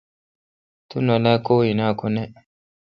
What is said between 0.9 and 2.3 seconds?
نالا کو این اؘ کو نہ۔